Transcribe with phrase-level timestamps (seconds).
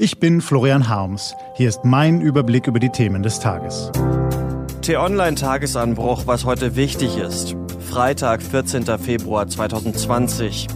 [0.00, 1.34] Ich bin Florian Harms.
[1.54, 3.90] Hier ist mein Überblick über die Themen des Tages.
[4.82, 7.56] T-Online-Tagesanbruch, was heute wichtig ist.
[7.80, 8.84] Freitag, 14.
[9.00, 10.68] Februar 2020.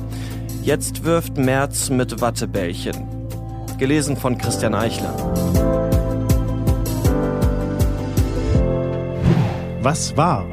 [0.64, 2.96] Jetzt wirft Merz mit Wattebällchen.
[3.78, 5.14] Gelesen von Christian Eichler.
[9.82, 10.44] Was war?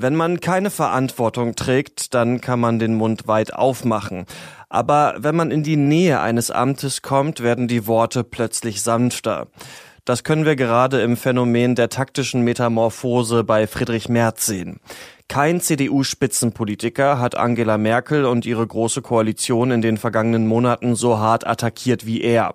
[0.00, 4.26] Wenn man keine Verantwortung trägt, dann kann man den Mund weit aufmachen.
[4.68, 9.48] Aber wenn man in die Nähe eines Amtes kommt, werden die Worte plötzlich sanfter.
[10.04, 14.80] Das können wir gerade im Phänomen der taktischen Metamorphose bei Friedrich Merz sehen.
[15.28, 21.46] Kein CDU-Spitzenpolitiker hat Angela Merkel und ihre große Koalition in den vergangenen Monaten so hart
[21.46, 22.54] attackiert wie er.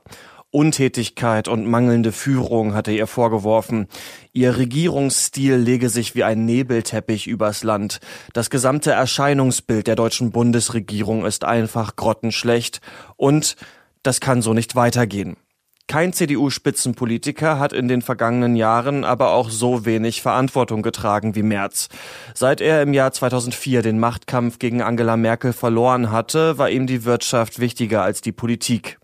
[0.53, 3.87] Untätigkeit und mangelnde Führung hatte ihr vorgeworfen.
[4.33, 7.99] Ihr Regierungsstil lege sich wie ein Nebelteppich übers Land.
[8.33, 12.81] Das gesamte Erscheinungsbild der deutschen Bundesregierung ist einfach grottenschlecht
[13.17, 13.55] und
[14.03, 15.37] das kann so nicht weitergehen.
[15.87, 21.89] Kein CDU-Spitzenpolitiker hat in den vergangenen Jahren aber auch so wenig Verantwortung getragen wie Merz.
[22.33, 27.05] Seit er im Jahr 2004 den Machtkampf gegen Angela Merkel verloren hatte, war ihm die
[27.05, 28.97] Wirtschaft wichtiger als die Politik.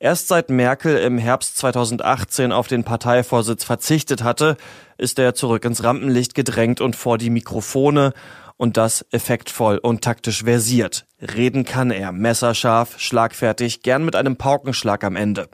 [0.00, 4.56] Erst seit Merkel im Herbst 2018 auf den Parteivorsitz verzichtet hatte,
[4.96, 8.12] ist er zurück ins Rampenlicht gedrängt und vor die Mikrofone
[8.56, 11.06] und das effektvoll und taktisch versiert.
[11.20, 15.48] Reden kann er, messerscharf, schlagfertig, gern mit einem Paukenschlag am Ende.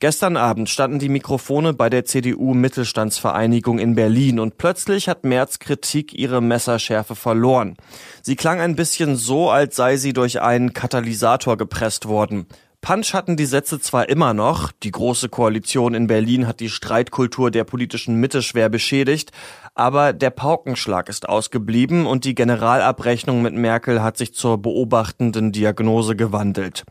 [0.00, 5.60] Gestern Abend standen die Mikrofone bei der CDU Mittelstandsvereinigung in Berlin und plötzlich hat Merz
[5.60, 7.76] Kritik ihre Messerschärfe verloren.
[8.22, 12.46] Sie klang ein bisschen so, als sei sie durch einen Katalysator gepresst worden.
[12.84, 17.50] Punch hatten die Sätze zwar immer noch, die Große Koalition in Berlin hat die Streitkultur
[17.50, 19.32] der politischen Mitte schwer beschädigt,
[19.74, 26.14] aber der Paukenschlag ist ausgeblieben und die Generalabrechnung mit Merkel hat sich zur beobachtenden Diagnose
[26.14, 26.84] gewandelt.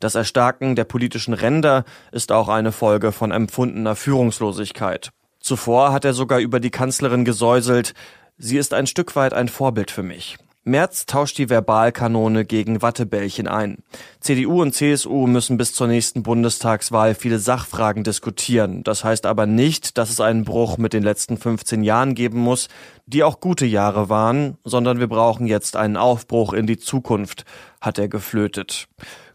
[0.00, 5.10] Das Erstarken der politischen Ränder ist auch eine Folge von empfundener Führungslosigkeit.
[5.40, 7.92] Zuvor hat er sogar über die Kanzlerin gesäuselt,
[8.38, 10.38] sie ist ein Stück weit ein Vorbild für mich.
[10.66, 13.82] Merz tauscht die Verbalkanone gegen Wattebällchen ein.
[14.20, 18.82] CDU und CSU müssen bis zur nächsten Bundestagswahl viele Sachfragen diskutieren.
[18.82, 22.68] Das heißt aber nicht, dass es einen Bruch mit den letzten 15 Jahren geben muss,
[23.04, 27.44] die auch gute Jahre waren, sondern wir brauchen jetzt einen Aufbruch in die Zukunft,
[27.82, 28.88] hat er geflötet.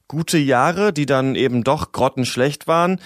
[0.08, 3.00] Gute Jahre, die dann eben doch grottenschlecht waren,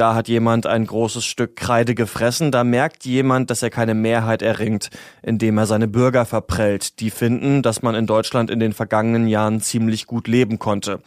[0.00, 4.42] da hat jemand ein großes Stück Kreide gefressen, da merkt jemand, dass er keine Mehrheit
[4.42, 4.90] erringt,
[5.22, 9.60] indem er seine Bürger verprellt, die finden, dass man in Deutschland in den vergangenen Jahren
[9.60, 11.00] ziemlich gut leben konnte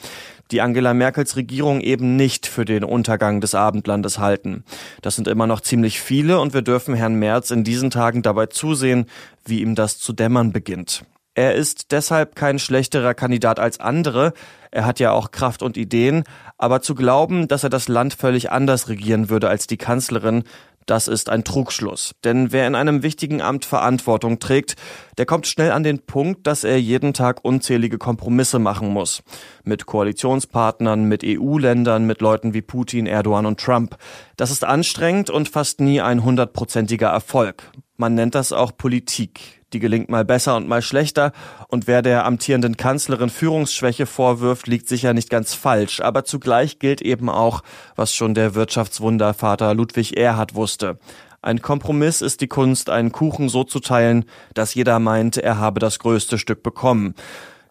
[0.52, 4.64] die Angela Merkels Regierung eben nicht für den Untergang des Abendlandes halten.
[5.02, 8.46] Das sind immer noch ziemlich viele und wir dürfen Herrn Merz in diesen Tagen dabei
[8.46, 9.08] zusehen,
[9.46, 11.06] wie ihm das zu dämmern beginnt.
[11.36, 14.34] Er ist deshalb kein schlechterer Kandidat als andere.
[14.70, 16.24] Er hat ja auch Kraft und Ideen.
[16.58, 20.44] Aber zu glauben, dass er das Land völlig anders regieren würde als die Kanzlerin,
[20.86, 22.14] das ist ein Trugschluss.
[22.24, 24.76] Denn wer in einem wichtigen Amt Verantwortung trägt,
[25.18, 29.24] der kommt schnell an den Punkt, dass er jeden Tag unzählige Kompromisse machen muss.
[29.64, 33.98] Mit Koalitionspartnern, mit EU-Ländern, mit Leuten wie Putin, Erdogan und Trump.
[34.36, 37.72] Das ist anstrengend und fast nie ein hundertprozentiger Erfolg.
[37.96, 39.63] Man nennt das auch Politik.
[39.74, 41.32] Die gelingt mal besser und mal schlechter.
[41.68, 46.00] Und wer der amtierenden Kanzlerin Führungsschwäche vorwirft, liegt sicher nicht ganz falsch.
[46.00, 47.64] Aber zugleich gilt eben auch,
[47.96, 51.00] was schon der Wirtschaftswundervater Ludwig Erhard wusste.
[51.42, 55.82] Ein Kompromiss ist die Kunst, einen Kuchen so zu teilen, dass jeder meint, er habe
[55.82, 57.16] das größte Stück bekommen.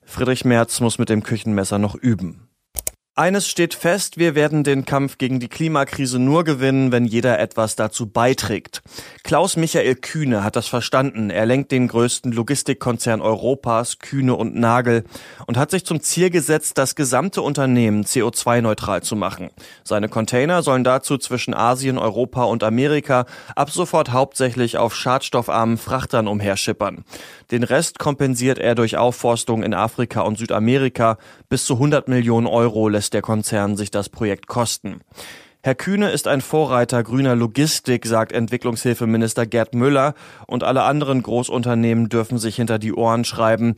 [0.05, 2.49] Friedrich Merz muss mit dem Küchenmesser noch üben.
[3.15, 7.77] Eines steht fest, wir werden den Kampf gegen die Klimakrise nur gewinnen, wenn jeder etwas
[7.77, 8.81] dazu beiträgt.
[9.23, 11.28] Klaus Michael Kühne hat das verstanden.
[11.28, 15.05] Er lenkt den größten Logistikkonzern Europas, Kühne und Nagel,
[15.47, 19.51] und hat sich zum Ziel gesetzt, das gesamte Unternehmen CO2-neutral zu machen.
[19.84, 26.28] Seine Container sollen dazu zwischen Asien, Europa und Amerika ab sofort hauptsächlich auf schadstoffarmen Frachtern
[26.28, 27.05] umherschippern.
[27.51, 31.19] Den Rest kompensiert er durch Aufforstung in Afrika und Südamerika.
[31.51, 35.01] Bis zu 100 Millionen Euro lässt der Konzern sich das Projekt kosten.
[35.65, 40.15] Herr Kühne ist ein Vorreiter grüner Logistik, sagt Entwicklungshilfeminister Gerd Müller,
[40.47, 43.75] und alle anderen Großunternehmen dürfen sich hinter die Ohren schreiben.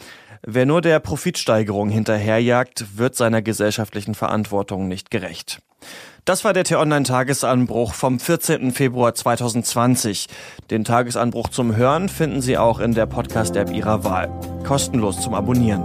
[0.46, 5.62] Wer nur der Profitsteigerung hinterherjagt, wird seiner gesellschaftlichen Verantwortung nicht gerecht.
[6.26, 8.72] Das war der T-Online-Tagesanbruch vom 14.
[8.72, 10.26] Februar 2020.
[10.70, 14.28] Den Tagesanbruch zum Hören finden Sie auch in der Podcast-App Ihrer Wahl.
[14.66, 15.84] Kostenlos zum Abonnieren.